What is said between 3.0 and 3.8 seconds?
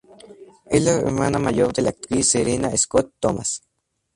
Thomas.